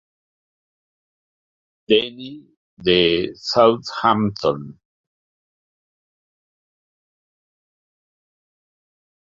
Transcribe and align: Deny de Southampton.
Deny 1.87 2.31
de 2.77 3.35
Southampton. 3.35 4.79